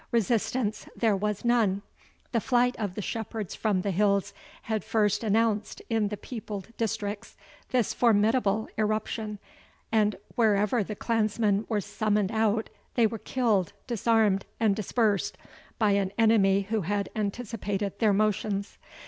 Resistance 0.11 0.87
there 0.95 1.15
was 1.15 1.45
none. 1.45 1.83
The 2.31 2.41
flight 2.41 2.75
of 2.79 2.95
the 2.95 3.03
shepherds 3.03 3.53
from 3.53 3.83
the 3.83 3.91
hills 3.91 4.33
had 4.63 4.83
first 4.83 5.23
announced 5.23 5.79
in 5.91 6.07
the 6.07 6.17
peopled 6.17 6.75
districts 6.75 7.37
this 7.69 7.93
formidable 7.93 8.67
irruption, 8.77 9.37
and 9.91 10.15
wherever 10.33 10.83
the 10.83 10.95
clansmen 10.95 11.67
were 11.69 11.81
summoned 11.81 12.31
out, 12.31 12.71
they 12.95 13.05
were 13.05 13.19
killed, 13.19 13.73
disarmed, 13.85 14.43
and 14.59 14.75
dispersed, 14.75 15.37
by 15.77 15.91
an 15.91 16.11
enemy 16.17 16.61
who 16.61 16.81
had 16.81 17.09
anticipated 17.15 17.99
their 17.99 18.11
motions. 18.11 18.79